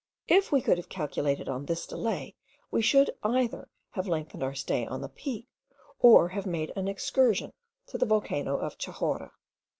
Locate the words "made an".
6.47-6.87